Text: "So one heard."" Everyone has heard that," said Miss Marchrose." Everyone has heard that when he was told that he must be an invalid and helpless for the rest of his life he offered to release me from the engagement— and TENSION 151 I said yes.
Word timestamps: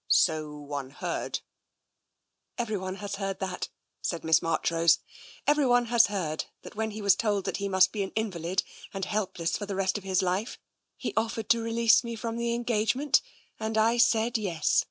"So 0.07 0.55
one 0.57 0.89
heard."" 0.89 1.41
Everyone 2.57 2.95
has 2.95 3.17
heard 3.17 3.39
that," 3.39 3.69
said 4.01 4.23
Miss 4.23 4.41
Marchrose." 4.41 4.97
Everyone 5.45 5.85
has 5.93 6.07
heard 6.07 6.45
that 6.63 6.73
when 6.75 6.89
he 6.89 7.03
was 7.03 7.15
told 7.15 7.45
that 7.45 7.57
he 7.57 7.69
must 7.69 7.91
be 7.91 8.01
an 8.01 8.09
invalid 8.15 8.63
and 8.95 9.05
helpless 9.05 9.55
for 9.55 9.67
the 9.67 9.75
rest 9.75 9.99
of 9.99 10.03
his 10.03 10.23
life 10.23 10.57
he 10.97 11.13
offered 11.15 11.49
to 11.51 11.61
release 11.61 12.03
me 12.03 12.15
from 12.15 12.37
the 12.37 12.55
engagement— 12.55 13.21
and 13.59 13.75
TENSION 13.75 13.83
151 13.83 13.93
I 13.93 13.93
said 13.99 14.37
yes. 14.39 14.79